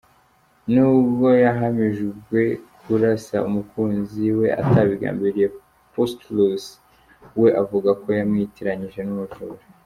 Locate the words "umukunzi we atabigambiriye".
3.49-5.47